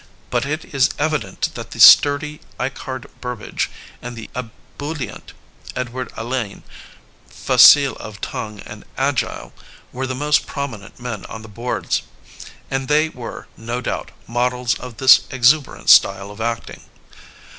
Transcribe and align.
But 0.31 0.47
it 0.47 0.73
is 0.73 0.89
evident 0.97 1.53
that 1.53 1.69
the 1.69 1.79
sturdy 1.79 2.41
Eichard 2.59 3.05
Burbage 3.21 3.69
and 4.01 4.15
the 4.15 4.31
ebullient 4.35 5.33
Edward 5.75 6.11
Alleyne, 6.17 6.63
facile 7.29 7.95
of 7.97 8.19
tongue 8.19 8.61
and 8.61 8.83
agile, 8.97 9.53
were 9.91 10.07
the 10.07 10.15
most 10.15 10.47
prominent 10.47 10.99
men 10.99 11.23
on 11.27 11.43
the 11.43 11.47
boards; 11.47 12.01
and 12.71 12.87
they 12.87 13.09
were, 13.09 13.45
no 13.55 13.79
doubt, 13.79 14.09
models 14.25 14.73
of 14.79 14.97
this 14.97 15.19
exuberant 15.29 15.87
style 15.91 16.31
of 16.31 16.41
acting. 16.41 16.81